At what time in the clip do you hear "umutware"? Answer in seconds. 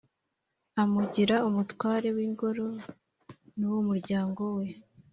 1.47-2.07